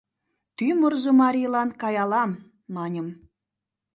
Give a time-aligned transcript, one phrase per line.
[0.57, 2.31] Тӱмырзӧ марийлан каялам,
[2.75, 3.07] маньым,-